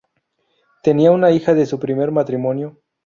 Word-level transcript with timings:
Tenía 0.81 1.11
una 1.11 1.29
hija 1.29 1.53
de 1.53 1.67
su 1.67 1.79
primer 1.79 2.09
matrimonio. 2.09 2.81